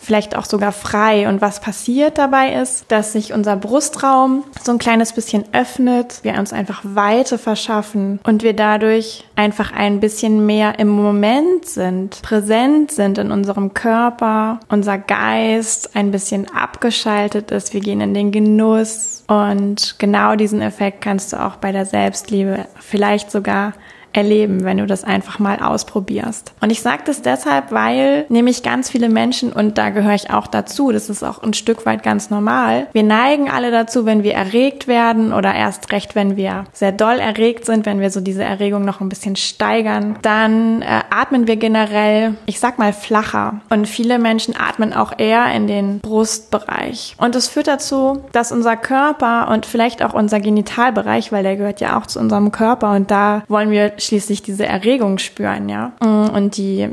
vielleicht 0.00 0.36
auch 0.36 0.44
sogar 0.44 0.72
frei. 0.72 1.28
Und 1.28 1.40
was 1.40 1.60
passiert 1.60 2.18
dabei 2.18 2.54
ist, 2.54 2.86
dass 2.88 3.12
sich 3.12 3.32
unser 3.32 3.56
Brustraum 3.56 4.44
so 4.62 4.72
ein 4.72 4.78
kleines 4.78 5.12
bisschen 5.12 5.44
öffnet, 5.52 6.20
wir 6.22 6.34
uns 6.34 6.52
einfach 6.52 6.80
Weite 6.82 7.38
verschaffen 7.38 8.18
und 8.24 8.42
wir 8.42 8.54
dadurch 8.54 9.24
einfach 9.36 9.72
ein 9.72 10.00
bisschen 10.00 10.46
mehr 10.46 10.78
im 10.78 10.88
Moment 10.88 11.66
sind, 11.66 12.22
präsent 12.22 12.90
sind 12.92 13.18
in 13.18 13.30
unserem 13.30 13.74
Körper, 13.74 14.60
unser 14.68 14.98
Geist 14.98 15.94
ein 15.94 16.10
bisschen 16.10 16.50
abgeschaltet 16.50 17.50
ist, 17.50 17.74
wir 17.74 17.80
gehen 17.80 18.00
in 18.00 18.14
den 18.14 18.32
Genuss 18.32 19.24
und 19.28 19.96
genau 19.98 20.34
diesen 20.34 20.62
Effekt 20.62 21.02
kannst 21.02 21.32
du 21.32 21.44
auch 21.44 21.56
bei 21.56 21.72
der 21.72 21.84
Selbstliebe 21.84 22.66
vielleicht 22.78 23.30
sogar 23.30 23.74
erleben, 24.12 24.64
wenn 24.64 24.78
du 24.78 24.86
das 24.86 25.04
einfach 25.04 25.38
mal 25.38 25.58
ausprobierst. 25.60 26.52
Und 26.60 26.70
ich 26.70 26.82
sage 26.82 27.02
das 27.04 27.22
deshalb, 27.22 27.72
weil 27.72 28.26
nämlich 28.28 28.62
ganz 28.62 28.90
viele 28.90 29.08
Menschen, 29.08 29.52
und 29.52 29.78
da 29.78 29.90
gehöre 29.90 30.14
ich 30.14 30.30
auch 30.30 30.46
dazu, 30.46 30.92
das 30.92 31.10
ist 31.10 31.22
auch 31.22 31.42
ein 31.42 31.54
Stück 31.54 31.86
weit 31.86 32.02
ganz 32.02 32.30
normal, 32.30 32.86
wir 32.92 33.02
neigen 33.02 33.50
alle 33.50 33.70
dazu, 33.70 34.06
wenn 34.06 34.22
wir 34.22 34.34
erregt 34.34 34.88
werden 34.88 35.32
oder 35.32 35.54
erst 35.54 35.92
recht, 35.92 36.14
wenn 36.14 36.36
wir 36.36 36.64
sehr 36.72 36.92
doll 36.92 37.18
erregt 37.18 37.66
sind, 37.66 37.86
wenn 37.86 38.00
wir 38.00 38.10
so 38.10 38.20
diese 38.20 38.42
Erregung 38.42 38.84
noch 38.84 39.00
ein 39.00 39.08
bisschen 39.08 39.36
steigern, 39.36 40.18
dann 40.22 40.82
äh, 40.82 41.00
atmen 41.10 41.46
wir 41.46 41.56
generell, 41.56 42.34
ich 42.46 42.60
sag 42.60 42.78
mal, 42.78 42.92
flacher. 42.92 43.60
Und 43.70 43.86
viele 43.86 44.18
Menschen 44.18 44.54
atmen 44.56 44.92
auch 44.92 45.12
eher 45.18 45.52
in 45.54 45.66
den 45.66 46.00
Brustbereich. 46.00 47.14
Und 47.18 47.36
es 47.36 47.48
führt 47.48 47.68
dazu, 47.68 48.24
dass 48.32 48.52
unser 48.52 48.76
Körper 48.76 49.48
und 49.48 49.66
vielleicht 49.66 50.02
auch 50.02 50.14
unser 50.14 50.40
Genitalbereich, 50.40 51.32
weil 51.32 51.42
der 51.42 51.56
gehört 51.56 51.80
ja 51.80 51.98
auch 51.98 52.06
zu 52.06 52.18
unserem 52.18 52.52
Körper 52.52 52.92
und 52.92 53.10
da 53.10 53.42
wollen 53.48 53.70
wir 53.70 53.99
schließlich 54.00 54.42
diese 54.42 54.66
Erregung 54.66 55.18
spüren, 55.18 55.68
ja. 55.68 55.92
Und 56.00 56.56
die, 56.56 56.88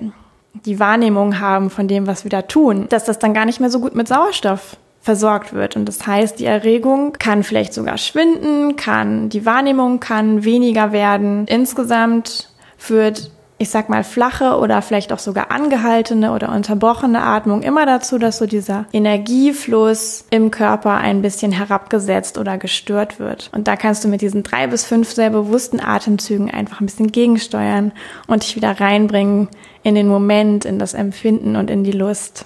die 0.66 0.80
Wahrnehmung 0.80 1.40
haben 1.40 1.70
von 1.70 1.88
dem, 1.88 2.08
was 2.08 2.24
wir 2.24 2.30
da 2.30 2.44
tun, 2.44 2.88
dass 2.90 3.06
das 3.06 3.20
dann 3.20 3.34
gar 3.34 3.46
nicht 3.46 3.60
mehr 3.60 3.70
so 3.70 3.80
gut 3.80 3.96
mit 3.96 4.08
Sauerstoff 4.08 4.78
versorgt 5.02 5.54
wird. 5.54 5.76
Und 5.76 5.86
das 5.86 6.06
heißt, 6.06 6.40
die 6.40 6.46
Erregung 6.46 7.14
kann 7.14 7.44
vielleicht 7.44 7.74
sogar 7.74 7.98
schwinden, 7.98 8.76
kann, 8.76 9.30
die 9.30 9.46
Wahrnehmung 9.46 10.00
kann 10.02 10.44
weniger 10.44 10.92
werden. 10.92 11.46
Insgesamt 11.48 12.50
führt 12.78 13.32
ich 13.60 13.70
sag 13.70 13.90
mal, 13.90 14.04
flache 14.04 14.58
oder 14.58 14.82
vielleicht 14.82 15.12
auch 15.12 15.20
sogar 15.20 15.52
angehaltene 15.52 16.32
oder 16.32 16.50
unterbrochene 16.50 17.22
Atmung 17.22 17.64
immer 17.64 17.86
dazu, 17.86 18.20
dass 18.20 18.38
so 18.38 18.46
dieser 18.46 18.86
Energiefluss 18.94 20.26
im 20.30 20.52
Körper 20.52 20.96
ein 20.96 21.22
bisschen 21.22 21.52
herabgesetzt 21.52 22.38
oder 22.38 22.58
gestört 22.58 23.20
wird. 23.20 23.50
Und 23.54 23.68
da 23.68 23.76
kannst 23.76 24.04
du 24.04 24.10
mit 24.10 24.22
diesen 24.22 24.44
drei 24.44 24.68
bis 24.68 24.86
fünf 24.86 25.12
sehr 25.12 25.32
bewussten 25.32 25.80
Atemzügen 25.80 26.52
einfach 26.52 26.82
ein 26.82 26.86
bisschen 26.86 27.12
gegensteuern 27.12 27.92
und 28.28 28.44
dich 28.44 28.56
wieder 28.56 28.80
reinbringen 28.80 29.48
in 29.82 29.96
den 29.96 30.08
Moment, 30.08 30.66
in 30.66 30.78
das 30.78 30.94
Empfinden 30.94 31.56
und 31.56 31.72
in 31.72 31.84
die 31.84 31.92
Lust. 31.92 32.46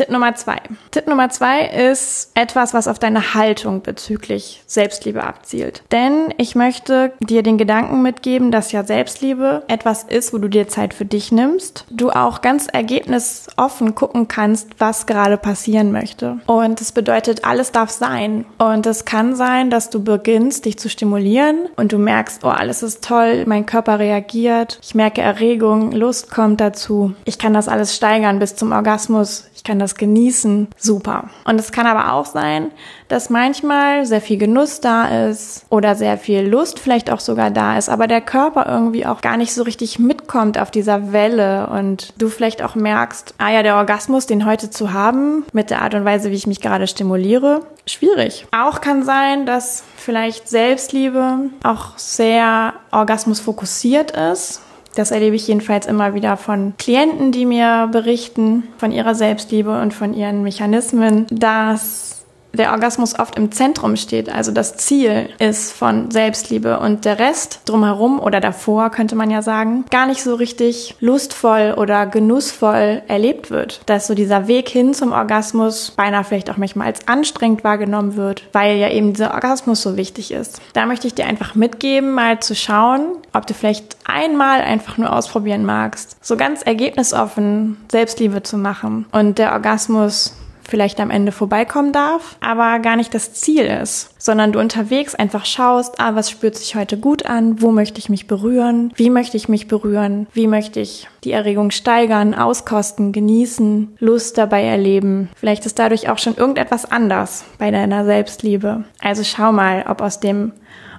Tipp 0.00 0.08
Nummer 0.08 0.34
zwei. 0.34 0.56
Tipp 0.92 1.08
Nummer 1.08 1.28
zwei 1.28 1.66
ist 1.66 2.30
etwas, 2.32 2.72
was 2.72 2.88
auf 2.88 2.98
deine 2.98 3.34
Haltung 3.34 3.82
bezüglich 3.82 4.62
Selbstliebe 4.66 5.22
abzielt. 5.22 5.82
Denn 5.92 6.32
ich 6.38 6.54
möchte 6.54 7.12
dir 7.20 7.42
den 7.42 7.58
Gedanken 7.58 8.00
mitgeben, 8.00 8.50
dass 8.50 8.72
ja 8.72 8.82
Selbstliebe 8.82 9.62
etwas 9.68 10.04
ist, 10.04 10.32
wo 10.32 10.38
du 10.38 10.48
dir 10.48 10.68
Zeit 10.68 10.94
für 10.94 11.04
dich 11.04 11.32
nimmst. 11.32 11.84
Du 11.90 12.08
auch 12.08 12.40
ganz 12.40 12.66
ergebnisoffen 12.66 13.94
gucken 13.94 14.26
kannst, 14.26 14.70
was 14.78 15.04
gerade 15.04 15.36
passieren 15.36 15.92
möchte. 15.92 16.38
Und 16.46 16.80
das 16.80 16.92
bedeutet, 16.92 17.44
alles 17.44 17.70
darf 17.70 17.90
sein. 17.90 18.46
Und 18.56 18.86
es 18.86 19.04
kann 19.04 19.36
sein, 19.36 19.68
dass 19.68 19.90
du 19.90 20.02
beginnst, 20.02 20.64
dich 20.64 20.78
zu 20.78 20.88
stimulieren 20.88 21.68
und 21.76 21.92
du 21.92 21.98
merkst, 21.98 22.42
oh, 22.42 22.48
alles 22.48 22.82
ist 22.82 23.04
toll, 23.04 23.44
mein 23.46 23.66
Körper 23.66 23.98
reagiert, 23.98 24.78
ich 24.82 24.94
merke 24.94 25.20
Erregung, 25.20 25.92
Lust 25.92 26.30
kommt 26.30 26.58
dazu. 26.62 27.12
Ich 27.26 27.38
kann 27.38 27.52
das 27.52 27.68
alles 27.68 27.94
steigern 27.94 28.38
bis 28.38 28.56
zum 28.56 28.72
Orgasmus. 28.72 29.44
Ich 29.60 29.64
kann 29.64 29.78
das 29.78 29.89
genießen, 29.94 30.68
super. 30.76 31.30
Und 31.44 31.58
es 31.58 31.72
kann 31.72 31.86
aber 31.86 32.12
auch 32.12 32.26
sein, 32.26 32.70
dass 33.08 33.30
manchmal 33.30 34.06
sehr 34.06 34.20
viel 34.20 34.38
Genuss 34.38 34.80
da 34.80 35.28
ist 35.28 35.66
oder 35.68 35.94
sehr 35.94 36.16
viel 36.16 36.42
Lust 36.42 36.78
vielleicht 36.78 37.10
auch 37.10 37.20
sogar 37.20 37.50
da 37.50 37.76
ist, 37.76 37.88
aber 37.88 38.06
der 38.06 38.20
Körper 38.20 38.66
irgendwie 38.68 39.06
auch 39.06 39.20
gar 39.20 39.36
nicht 39.36 39.52
so 39.52 39.62
richtig 39.62 39.98
mitkommt 39.98 40.58
auf 40.58 40.70
dieser 40.70 41.12
Welle 41.12 41.68
und 41.68 42.12
du 42.18 42.28
vielleicht 42.28 42.62
auch 42.62 42.74
merkst, 42.74 43.34
ah 43.38 43.50
ja, 43.50 43.62
der 43.62 43.76
Orgasmus, 43.76 44.26
den 44.26 44.46
heute 44.46 44.70
zu 44.70 44.92
haben, 44.92 45.44
mit 45.52 45.70
der 45.70 45.82
Art 45.82 45.94
und 45.94 46.04
Weise, 46.04 46.30
wie 46.30 46.36
ich 46.36 46.46
mich 46.46 46.60
gerade 46.60 46.86
stimuliere, 46.86 47.62
schwierig. 47.86 48.46
Auch 48.52 48.80
kann 48.80 49.02
sein, 49.02 49.46
dass 49.46 49.82
vielleicht 49.96 50.48
Selbstliebe 50.48 51.50
auch 51.64 51.98
sehr 51.98 52.74
orgasmusfokussiert 52.92 54.12
ist 54.12 54.62
das 54.94 55.10
erlebe 55.10 55.36
ich 55.36 55.46
jedenfalls 55.46 55.86
immer 55.86 56.14
wieder 56.14 56.36
von 56.36 56.74
Klienten, 56.78 57.32
die 57.32 57.46
mir 57.46 57.88
berichten 57.92 58.64
von 58.78 58.92
ihrer 58.92 59.14
Selbstliebe 59.14 59.80
und 59.80 59.94
von 59.94 60.14
ihren 60.14 60.42
Mechanismen, 60.42 61.26
dass 61.30 62.19
der 62.52 62.72
Orgasmus 62.72 63.18
oft 63.18 63.36
im 63.36 63.52
Zentrum 63.52 63.96
steht. 63.96 64.28
Also 64.28 64.52
das 64.52 64.76
Ziel 64.76 65.28
ist 65.38 65.72
von 65.72 66.10
Selbstliebe 66.10 66.78
und 66.80 67.04
der 67.04 67.18
Rest 67.18 67.60
drumherum 67.66 68.18
oder 68.18 68.40
davor 68.40 68.90
könnte 68.90 69.14
man 69.14 69.30
ja 69.30 69.42
sagen, 69.42 69.84
gar 69.90 70.06
nicht 70.06 70.22
so 70.22 70.34
richtig 70.34 70.96
lustvoll 71.00 71.74
oder 71.76 72.06
genussvoll 72.06 73.02
erlebt 73.08 73.50
wird. 73.50 73.80
Dass 73.86 74.06
so 74.06 74.14
dieser 74.14 74.48
Weg 74.48 74.68
hin 74.68 74.94
zum 74.94 75.12
Orgasmus 75.12 75.92
beinahe 75.92 76.24
vielleicht 76.24 76.50
auch 76.50 76.56
manchmal 76.56 76.88
als 76.88 77.06
anstrengend 77.08 77.64
wahrgenommen 77.64 78.16
wird, 78.16 78.44
weil 78.52 78.78
ja 78.78 78.90
eben 78.90 79.12
dieser 79.12 79.34
Orgasmus 79.34 79.82
so 79.82 79.96
wichtig 79.96 80.32
ist. 80.32 80.60
Da 80.72 80.86
möchte 80.86 81.06
ich 81.06 81.14
dir 81.14 81.26
einfach 81.26 81.54
mitgeben, 81.54 82.12
mal 82.12 82.40
zu 82.40 82.54
schauen, 82.54 83.06
ob 83.32 83.46
du 83.46 83.54
vielleicht 83.54 83.96
einmal 84.04 84.60
einfach 84.60 84.98
nur 84.98 85.12
ausprobieren 85.12 85.64
magst, 85.64 86.16
so 86.20 86.36
ganz 86.36 86.62
ergebnisoffen 86.62 87.76
Selbstliebe 87.90 88.42
zu 88.42 88.56
machen 88.56 89.06
und 89.12 89.38
der 89.38 89.52
Orgasmus 89.52 90.34
vielleicht 90.70 91.00
am 91.00 91.10
Ende 91.10 91.32
vorbeikommen 91.32 91.92
darf, 91.92 92.36
aber 92.40 92.78
gar 92.78 92.96
nicht 92.96 93.12
das 93.12 93.34
Ziel 93.34 93.64
ist, 93.64 94.14
sondern 94.18 94.52
du 94.52 94.60
unterwegs 94.60 95.14
einfach 95.14 95.44
schaust, 95.44 96.00
ah, 96.00 96.14
was 96.14 96.30
spürt 96.30 96.56
sich 96.56 96.76
heute 96.76 96.96
gut 96.96 97.26
an, 97.26 97.60
wo 97.60 97.72
möchte 97.72 97.98
ich 97.98 98.08
mich 98.08 98.26
berühren, 98.26 98.92
wie 98.94 99.10
möchte 99.10 99.36
ich 99.36 99.48
mich 99.48 99.68
berühren, 99.68 100.26
wie 100.32 100.46
möchte 100.46 100.80
ich 100.80 101.08
die 101.24 101.32
Erregung 101.32 101.70
steigern, 101.70 102.34
auskosten, 102.34 103.12
genießen, 103.12 103.96
Lust 103.98 104.38
dabei 104.38 104.64
erleben. 104.64 105.28
Vielleicht 105.36 105.66
ist 105.66 105.78
dadurch 105.78 106.08
auch 106.08 106.18
schon 106.18 106.36
irgendetwas 106.36 106.90
anders 106.90 107.44
bei 107.58 107.70
deiner 107.70 108.04
Selbstliebe. 108.04 108.84
Also 109.00 109.24
schau 109.24 109.52
mal, 109.52 109.84
ob 109.88 110.00
aus 110.00 110.20
dem 110.20 110.52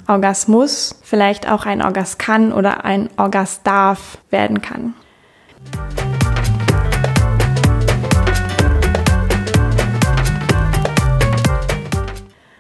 Orgasmus 0.08 1.00
vielleicht 1.04 1.50
auch 1.50 1.66
ein 1.66 1.82
Orgas 1.82 2.18
kann 2.18 2.52
oder 2.52 2.86
ein 2.86 3.10
Orgas 3.18 3.64
darf 3.64 4.18
werden 4.30 4.62
kann. 4.62 4.94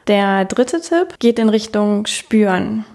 Der 0.08 0.46
dritte 0.46 0.82
Tipp 0.82 1.20
geht 1.20 1.40
in 1.40 1.50
Richtung 1.50 2.06
Spüren. 2.06 2.86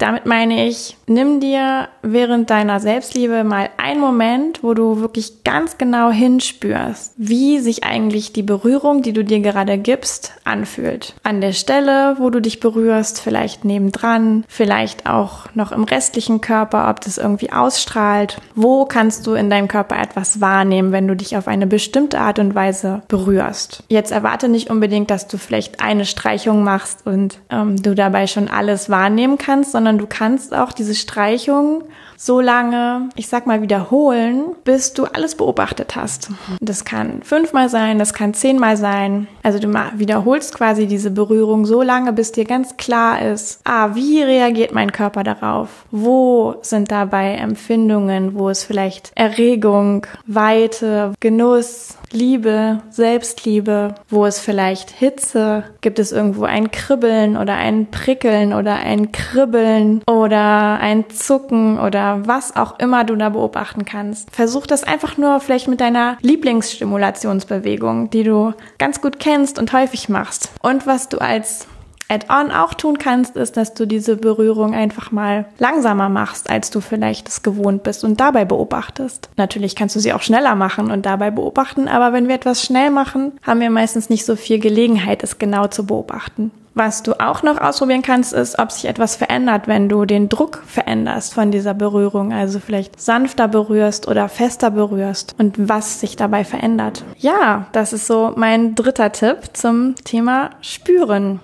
Damit 0.00 0.24
meine 0.24 0.66
ich, 0.66 0.96
nimm 1.06 1.40
dir 1.40 1.88
während 2.00 2.48
deiner 2.48 2.80
Selbstliebe 2.80 3.44
mal 3.44 3.68
einen 3.76 4.00
Moment, 4.00 4.62
wo 4.62 4.72
du 4.72 5.00
wirklich 5.00 5.44
ganz 5.44 5.76
genau 5.76 6.10
hinspürst, 6.10 7.12
wie 7.18 7.58
sich 7.58 7.84
eigentlich 7.84 8.32
die 8.32 8.42
Berührung, 8.42 9.02
die 9.02 9.12
du 9.12 9.22
dir 9.22 9.40
gerade 9.40 9.76
gibst, 9.76 10.32
anfühlt. 10.44 11.14
An 11.22 11.42
der 11.42 11.52
Stelle, 11.52 12.16
wo 12.18 12.30
du 12.30 12.40
dich 12.40 12.60
berührst, 12.60 13.20
vielleicht 13.20 13.66
nebendran, 13.66 14.44
vielleicht 14.48 15.06
auch 15.06 15.54
noch 15.54 15.70
im 15.70 15.84
restlichen 15.84 16.40
Körper, 16.40 16.88
ob 16.88 17.02
das 17.02 17.18
irgendwie 17.18 17.52
ausstrahlt. 17.52 18.38
Wo 18.54 18.86
kannst 18.86 19.26
du 19.26 19.34
in 19.34 19.50
deinem 19.50 19.68
Körper 19.68 20.00
etwas 20.00 20.40
wahrnehmen, 20.40 20.92
wenn 20.92 21.08
du 21.08 21.14
dich 21.14 21.36
auf 21.36 21.46
eine 21.46 21.66
bestimmte 21.66 22.20
Art 22.20 22.38
und 22.38 22.54
Weise 22.54 23.02
berührst? 23.08 23.84
Jetzt 23.88 24.12
erwarte 24.12 24.48
nicht 24.48 24.70
unbedingt, 24.70 25.10
dass 25.10 25.28
du 25.28 25.36
vielleicht 25.36 25.82
eine 25.82 26.06
Streichung 26.06 26.64
machst 26.64 27.06
und 27.06 27.38
ähm, 27.50 27.76
du 27.76 27.94
dabei 27.94 28.26
schon 28.26 28.48
alles 28.48 28.88
wahrnehmen 28.88 29.36
kannst, 29.36 29.72
sondern 29.72 29.89
sondern 29.90 30.06
du 30.06 30.06
kannst 30.06 30.54
auch 30.54 30.72
diese 30.72 30.94
Streichung 30.94 31.82
so 32.22 32.38
lange, 32.38 33.08
ich 33.16 33.28
sag 33.28 33.46
mal, 33.46 33.62
wiederholen, 33.62 34.54
bis 34.64 34.92
du 34.92 35.06
alles 35.06 35.36
beobachtet 35.36 35.96
hast. 35.96 36.30
Das 36.60 36.84
kann 36.84 37.22
fünfmal 37.22 37.70
sein, 37.70 37.98
das 37.98 38.12
kann 38.12 38.34
zehnmal 38.34 38.76
sein. 38.76 39.26
Also 39.42 39.58
du 39.58 39.72
wiederholst 39.94 40.54
quasi 40.54 40.86
diese 40.86 41.10
Berührung 41.10 41.64
so 41.64 41.80
lange, 41.80 42.12
bis 42.12 42.30
dir 42.32 42.44
ganz 42.44 42.76
klar 42.76 43.22
ist, 43.22 43.62
ah, 43.64 43.94
wie 43.94 44.22
reagiert 44.22 44.74
mein 44.74 44.92
Körper 44.92 45.22
darauf? 45.22 45.86
Wo 45.90 46.56
sind 46.60 46.90
dabei 46.92 47.36
Empfindungen, 47.36 48.38
wo 48.38 48.50
es 48.50 48.64
vielleicht 48.64 49.12
Erregung, 49.14 50.06
Weite, 50.26 51.14
Genuss, 51.20 51.96
Liebe, 52.12 52.82
Selbstliebe, 52.90 53.94
wo 54.08 54.26
es 54.26 54.40
vielleicht 54.40 54.90
Hitze, 54.90 55.62
gibt 55.80 56.00
es 56.00 56.10
irgendwo 56.10 56.42
ein 56.42 56.72
Kribbeln 56.72 57.36
oder 57.36 57.54
ein 57.54 57.86
Prickeln 57.90 58.52
oder 58.52 58.76
ein 58.76 59.12
Kribbeln 59.12 60.02
oder 60.06 60.80
ein 60.80 61.08
Zucken 61.08 61.78
was 62.22 62.56
auch 62.56 62.78
immer 62.78 63.04
du 63.04 63.16
da 63.16 63.28
beobachten 63.28 63.84
kannst. 63.84 64.30
Versuch 64.34 64.66
das 64.66 64.84
einfach 64.84 65.16
nur 65.16 65.40
vielleicht 65.40 65.68
mit 65.68 65.80
deiner 65.80 66.16
Lieblingsstimulationsbewegung, 66.20 68.10
die 68.10 68.24
du 68.24 68.52
ganz 68.78 69.00
gut 69.00 69.18
kennst 69.18 69.58
und 69.58 69.72
häufig 69.72 70.08
machst. 70.08 70.50
Und 70.62 70.86
was 70.86 71.08
du 71.08 71.18
als 71.18 71.66
Add-on 72.10 72.50
auch 72.50 72.74
tun 72.74 72.98
kannst, 72.98 73.36
ist, 73.36 73.56
dass 73.56 73.72
du 73.72 73.86
diese 73.86 74.16
Berührung 74.16 74.74
einfach 74.74 75.12
mal 75.12 75.44
langsamer 75.58 76.08
machst, 76.08 76.50
als 76.50 76.70
du 76.70 76.80
vielleicht 76.80 77.28
es 77.28 77.42
gewohnt 77.42 77.84
bist 77.84 78.02
und 78.02 78.18
dabei 78.18 78.44
beobachtest. 78.44 79.30
Natürlich 79.36 79.76
kannst 79.76 79.94
du 79.94 80.00
sie 80.00 80.12
auch 80.12 80.22
schneller 80.22 80.56
machen 80.56 80.90
und 80.90 81.06
dabei 81.06 81.30
beobachten, 81.30 81.86
aber 81.86 82.12
wenn 82.12 82.26
wir 82.26 82.34
etwas 82.34 82.64
schnell 82.64 82.90
machen, 82.90 83.32
haben 83.44 83.60
wir 83.60 83.70
meistens 83.70 84.10
nicht 84.10 84.26
so 84.26 84.34
viel 84.34 84.58
Gelegenheit, 84.58 85.22
es 85.22 85.38
genau 85.38 85.68
zu 85.68 85.86
beobachten. 85.86 86.50
Was 86.82 87.02
du 87.02 87.20
auch 87.20 87.42
noch 87.42 87.60
ausprobieren 87.60 88.00
kannst, 88.00 88.32
ist, 88.32 88.58
ob 88.58 88.72
sich 88.72 88.86
etwas 88.86 89.14
verändert, 89.14 89.68
wenn 89.68 89.90
du 89.90 90.06
den 90.06 90.30
Druck 90.30 90.62
veränderst 90.66 91.34
von 91.34 91.50
dieser 91.50 91.74
Berührung. 91.74 92.32
Also 92.32 92.58
vielleicht 92.58 92.98
sanfter 92.98 93.48
berührst 93.48 94.08
oder 94.08 94.30
fester 94.30 94.70
berührst 94.70 95.34
und 95.38 95.68
was 95.68 96.00
sich 96.00 96.16
dabei 96.16 96.42
verändert. 96.42 97.04
Ja, 97.18 97.66
das 97.72 97.92
ist 97.92 98.06
so 98.06 98.32
mein 98.34 98.76
dritter 98.76 99.12
Tipp 99.12 99.50
zum 99.52 99.94
Thema 100.06 100.52
Spüren. 100.62 101.40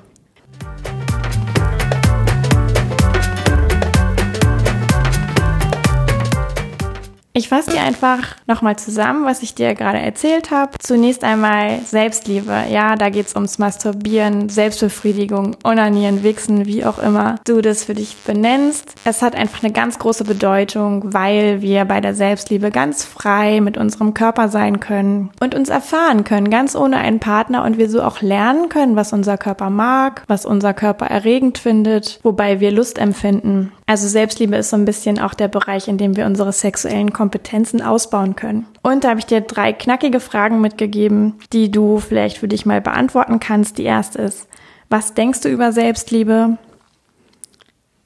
Ich 7.36 7.50
fasse 7.50 7.70
dir 7.70 7.82
einfach 7.82 8.34
nochmal 8.46 8.76
zusammen, 8.76 9.26
was 9.26 9.42
ich 9.42 9.54
dir 9.54 9.74
gerade 9.74 9.98
erzählt 9.98 10.50
habe. 10.50 10.70
Zunächst 10.78 11.22
einmal 11.22 11.80
Selbstliebe. 11.84 12.64
Ja, 12.70 12.96
da 12.96 13.10
geht's 13.10 13.34
ums 13.34 13.58
Masturbieren, 13.58 14.48
Selbstbefriedigung, 14.48 15.54
Onanieren, 15.62 16.22
Wichsen, 16.22 16.64
wie 16.64 16.86
auch 16.86 16.98
immer 16.98 17.34
du 17.44 17.60
das 17.60 17.84
für 17.84 17.92
dich 17.92 18.16
benennst. 18.26 18.94
Es 19.04 19.20
hat 19.20 19.34
einfach 19.34 19.62
eine 19.62 19.70
ganz 19.70 19.98
große 19.98 20.24
Bedeutung, 20.24 21.12
weil 21.12 21.60
wir 21.60 21.84
bei 21.84 22.00
der 22.00 22.14
Selbstliebe 22.14 22.70
ganz 22.70 23.04
frei 23.04 23.60
mit 23.60 23.76
unserem 23.76 24.14
Körper 24.14 24.48
sein 24.48 24.80
können 24.80 25.28
und 25.38 25.54
uns 25.54 25.68
erfahren 25.68 26.24
können, 26.24 26.48
ganz 26.48 26.74
ohne 26.74 26.96
einen 26.96 27.20
Partner 27.20 27.64
und 27.64 27.76
wir 27.76 27.90
so 27.90 28.02
auch 28.02 28.22
lernen 28.22 28.70
können, 28.70 28.96
was 28.96 29.12
unser 29.12 29.36
Körper 29.36 29.68
mag, 29.68 30.24
was 30.26 30.46
unser 30.46 30.72
Körper 30.72 31.04
erregend 31.08 31.58
findet, 31.58 32.18
wobei 32.22 32.60
wir 32.60 32.70
Lust 32.70 32.96
empfinden. 32.96 33.72
Also 33.88 34.08
Selbstliebe 34.08 34.56
ist 34.56 34.70
so 34.70 34.76
ein 34.76 34.84
bisschen 34.84 35.20
auch 35.20 35.32
der 35.32 35.46
Bereich, 35.46 35.86
in 35.86 35.96
dem 35.96 36.16
wir 36.16 36.26
unsere 36.26 36.52
sexuellen 36.52 37.12
Kompetenzen 37.12 37.80
ausbauen 37.80 38.34
können. 38.34 38.66
Und 38.82 39.04
da 39.04 39.10
habe 39.10 39.20
ich 39.20 39.26
dir 39.26 39.40
drei 39.40 39.72
knackige 39.72 40.18
Fragen 40.18 40.60
mitgegeben, 40.60 41.34
die 41.52 41.70
du 41.70 41.98
vielleicht 41.98 42.38
für 42.38 42.48
dich 42.48 42.66
mal 42.66 42.80
beantworten 42.80 43.38
kannst. 43.38 43.78
Die 43.78 43.84
erste 43.84 44.22
ist, 44.22 44.48
was 44.90 45.14
denkst 45.14 45.42
du 45.42 45.48
über 45.48 45.70
Selbstliebe? 45.70 46.58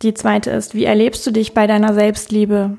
Die 0.02 0.12
zweite 0.12 0.50
ist, 0.50 0.74
wie 0.74 0.84
erlebst 0.84 1.26
du 1.26 1.30
dich 1.30 1.54
bei 1.54 1.66
deiner 1.66 1.94
Selbstliebe? 1.94 2.76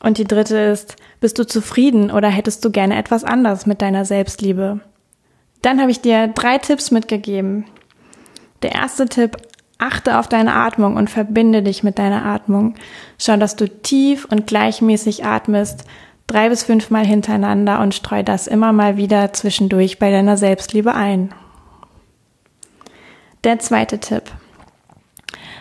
Und 0.00 0.18
die 0.18 0.26
dritte 0.26 0.58
ist, 0.58 0.96
bist 1.20 1.38
du 1.40 1.46
zufrieden 1.46 2.12
oder 2.12 2.28
hättest 2.28 2.64
du 2.64 2.70
gerne 2.70 2.96
etwas 2.96 3.24
anders 3.24 3.66
mit 3.66 3.82
deiner 3.82 4.04
Selbstliebe? 4.04 4.80
Dann 5.60 5.80
habe 5.80 5.90
ich 5.90 6.00
dir 6.00 6.28
drei 6.28 6.58
Tipps 6.58 6.90
mitgegeben. 6.90 7.66
Der 8.62 8.72
erste 8.72 9.06
Tipp, 9.06 9.36
Achte 9.82 10.20
auf 10.20 10.28
deine 10.28 10.54
Atmung 10.54 10.94
und 10.94 11.10
verbinde 11.10 11.60
dich 11.60 11.82
mit 11.82 11.98
deiner 11.98 12.24
Atmung. 12.24 12.76
Schau, 13.18 13.36
dass 13.36 13.56
du 13.56 13.68
tief 13.68 14.26
und 14.26 14.46
gleichmäßig 14.46 15.24
atmest, 15.24 15.86
drei 16.28 16.50
bis 16.50 16.62
fünfmal 16.62 17.04
hintereinander 17.04 17.80
und 17.80 17.92
streu 17.92 18.22
das 18.22 18.46
immer 18.46 18.72
mal 18.72 18.96
wieder 18.96 19.32
zwischendurch 19.32 19.98
bei 19.98 20.12
deiner 20.12 20.36
Selbstliebe 20.36 20.94
ein. 20.94 21.34
Der 23.42 23.58
zweite 23.58 23.98
Tipp. 23.98 24.22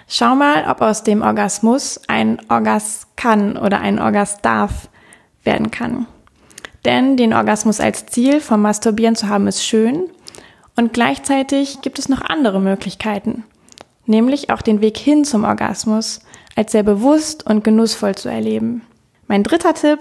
Schau 0.08 0.36
mal, 0.36 0.66
ob 0.70 0.82
aus 0.82 1.02
dem 1.02 1.24
Orgasmus 1.24 2.00
ein 2.08 2.38
Orgas 2.48 3.08
kann 3.16 3.58
oder 3.58 3.80
ein 3.80 3.98
Orgas 3.98 4.40
darf 4.44 4.88
werden 5.44 5.72
kann. 5.72 6.06
Denn 6.86 7.18
den 7.18 7.34
Orgasmus 7.34 7.80
als 7.80 8.06
Ziel 8.06 8.40
vom 8.40 8.62
Masturbieren 8.62 9.16
zu 9.16 9.30
haben 9.30 9.48
ist 9.48 9.66
schön 9.66 10.12
und 10.76 10.94
gleichzeitig 10.94 11.82
gibt 11.82 11.98
es 11.98 12.08
noch 12.08 12.22
andere 12.22 12.62
Möglichkeiten 12.62 13.46
nämlich 14.06 14.50
auch 14.50 14.62
den 14.62 14.82
Weg 14.82 14.98
hin 14.98 15.24
zum 15.24 15.44
Orgasmus 15.44 16.22
als 16.56 16.72
sehr 16.72 16.84
bewusst 16.84 17.46
und 17.46 17.64
genussvoll 17.64 18.16
zu 18.16 18.30
erleben. 18.30 18.82
Mein 19.28 19.44
dritter 19.44 19.74
Tipp, 19.74 20.00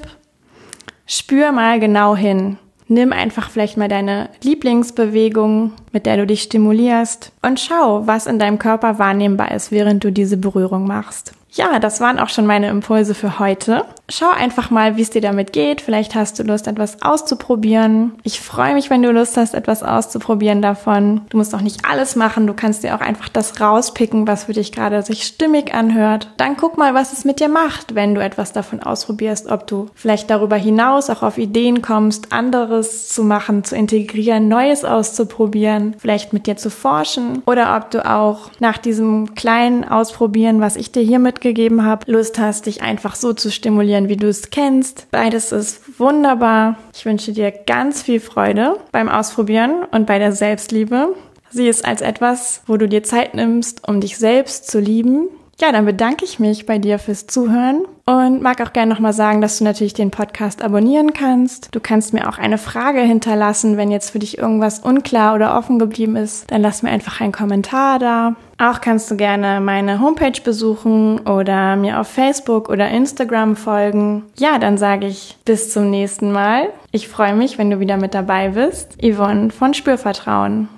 spür 1.07 1.53
mal 1.53 1.79
genau 1.81 2.17
hin. 2.17 2.59
Nimm 2.89 3.13
einfach 3.13 3.51
vielleicht 3.51 3.77
mal 3.77 3.89
deine 3.89 4.31
Lieblingsbewegung, 4.43 5.73
mit 5.93 6.07
der 6.07 6.17
du 6.17 6.27
dich 6.27 6.43
stimulierst 6.43 7.31
und 7.41 7.61
schau, 7.61 8.07
was 8.09 8.27
in 8.27 8.41
deinem 8.41 8.59
Körper 8.59 8.99
wahrnehmbar 8.99 9.53
ist, 9.53 9.71
während 9.71 10.03
du 10.03 10.11
diese 10.11 10.37
Berührung 10.37 10.89
machst. 10.89 11.33
Ja, 11.53 11.79
das 11.81 12.01
waren 12.01 12.19
auch 12.19 12.29
schon 12.29 12.47
meine 12.47 12.69
Impulse 12.69 13.15
für 13.15 13.39
heute. 13.39 13.85
Schau 14.09 14.31
einfach 14.31 14.71
mal, 14.71 14.97
wie 14.97 15.03
es 15.03 15.11
dir 15.11 15.21
damit 15.21 15.53
geht. 15.53 15.81
Vielleicht 15.81 16.15
hast 16.15 16.39
du 16.39 16.43
Lust, 16.43 16.67
etwas 16.67 17.03
auszuprobieren. 17.03 18.13
Ich 18.23 18.41
freue 18.41 18.75
mich, 18.75 18.91
wenn 18.91 19.03
du 19.03 19.11
Lust 19.11 19.37
hast, 19.37 19.55
etwas 19.55 19.83
auszuprobieren 19.83 20.63
davon. 20.63 21.23
Du 21.31 21.37
musst 21.37 21.55
auch 21.55 21.61
nicht 21.61 21.85
alles 21.89 22.17
machen. 22.17 22.47
Du 22.47 22.55
kannst 22.55 22.85
dir 22.85 22.95
auch 22.95 23.01
einfach 23.01 23.29
das 23.29 23.61
rauspicken, 23.61 24.27
was 24.27 24.45
für 24.45 24.53
dich 24.53 24.73
gerade 24.73 25.03
sich 25.03 25.25
stimmig 25.25 25.75
anhört. 25.75 26.29
Dann 26.37 26.57
guck 26.57 26.79
mal, 26.79 26.95
was 26.95 27.13
es 27.13 27.25
mit 27.25 27.41
dir 27.41 27.49
macht, 27.49 27.95
wenn 27.95 28.15
du 28.15 28.23
etwas 28.23 28.53
davon 28.53 28.83
ausprobierst. 28.83 29.51
Ob 29.51 29.67
du 29.67 29.91
vielleicht 29.95 30.31
darüber 30.31 30.57
hinaus 30.57 31.11
auch 31.11 31.23
auf 31.23 31.39
Ideen 31.39 31.83
kommst, 31.83 32.33
anderes 32.33 33.09
zu 33.09 33.25
machen, 33.25 33.65
zu 33.65 33.77
integrieren, 33.77 34.49
Neues 34.49 34.85
auszuprobieren, 34.85 35.95
vielleicht 35.99 36.33
mit 36.33 36.47
dir 36.47 36.57
zu 36.57 36.71
forschen. 36.71 37.43
Oder 37.47 37.77
ob 37.77 37.91
du 37.91 38.09
auch 38.09 38.51
nach 38.61 38.79
diesem 38.79 39.35
kleinen 39.35 39.85
Ausprobieren, 39.85 40.61
was 40.61 40.77
ich 40.77 40.93
dir 40.93 41.03
hiermit 41.03 41.40
mitgegeben 41.41 41.87
habe, 41.87 42.11
Lust 42.13 42.39
hast, 42.39 42.67
dich 42.67 42.83
einfach 42.83 43.15
so 43.15 43.33
zu 43.33 43.51
stimulieren, 43.51 44.11
wie 44.11 44.17
du 44.17 44.29
es 44.29 44.51
kennst. 44.51 45.07
Beides 45.11 45.53
ist 45.53 45.99
wunderbar. 45.99 46.77
Ich 46.95 47.07
wünsche 47.07 47.33
dir 47.33 47.51
ganz 47.51 48.03
viel 48.03 48.21
Freude 48.21 48.77
beim 48.93 49.09
Ausprobieren 49.09 49.85
und 49.91 50.07
bei 50.07 50.19
der 50.19 50.33
Selbstliebe. 50.33 51.15
Sieh 51.51 51.69
es 51.69 51.83
als 51.83 52.03
etwas, 52.03 52.63
wo 52.67 52.77
du 52.77 52.87
dir 52.87 53.03
Zeit 53.03 53.35
nimmst, 53.35 53.89
um 53.89 54.03
dich 54.03 54.19
selbst 54.19 54.71
zu 54.71 54.81
lieben. 54.81 55.29
Ja, 55.61 55.73
dann 55.73 55.85
bedanke 55.85 56.25
ich 56.25 56.39
mich 56.39 56.65
bei 56.65 56.79
dir 56.79 56.99
fürs 56.99 57.27
Zuhören 57.27 57.85
und 58.07 58.41
mag 58.41 58.63
auch 58.63 58.73
gerne 58.73 58.95
nochmal 58.95 59.13
sagen, 59.13 59.43
dass 59.43 59.59
du 59.59 59.65
natürlich 59.65 59.93
den 59.93 60.11
Podcast 60.11 60.63
abonnieren 60.63 61.13
kannst. 61.13 61.69
Du 61.73 61.81
kannst 61.81 62.15
mir 62.15 62.31
auch 62.31 62.39
eine 62.39 62.57
Frage 62.57 63.01
hinterlassen, 63.01 63.77
wenn 63.77 63.91
jetzt 63.91 64.09
für 64.09 64.19
dich 64.19 64.39
irgendwas 64.39 64.79
unklar 64.79 65.35
oder 65.35 65.59
offen 65.59 65.79
geblieben 65.79 66.17
ist. 66.17 66.51
Dann 66.51 66.63
lass 66.63 66.83
mir 66.83 66.89
einfach 66.89 67.21
einen 67.21 67.33
Kommentar 67.33 67.99
da. 67.99 68.37
Auch 68.57 68.81
kannst 68.81 69.11
du 69.11 69.17
gerne 69.17 69.61
meine 69.61 70.01
Homepage 70.01 70.41
besuchen 70.43 71.21
oder 71.21 71.77
mir 71.77 72.01
auf 72.01 72.09
Facebook 72.09 72.71
oder 72.71 72.89
Instagram 72.89 73.55
folgen. 73.55 74.25
Ja, 74.39 74.59
dann 74.59 74.79
sage 74.79 75.07
ich 75.07 75.37
bis 75.45 75.71
zum 75.71 75.91
nächsten 75.91 76.33
Mal. 76.33 76.71
Ich 76.91 77.07
freue 77.09 77.35
mich, 77.35 77.59
wenn 77.59 77.71
du 77.71 77.81
wieder 77.81 77.99
mit 77.99 78.15
dabei 78.15 78.49
bist. 78.49 78.97
Yvonne 79.03 79.51
von 79.51 79.75
Spürvertrauen. 79.75 80.71